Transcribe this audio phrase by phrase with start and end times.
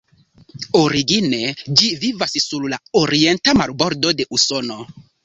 [0.77, 1.41] Origine
[1.81, 4.79] ĝi vivas sur la orienta marbordo de Usono.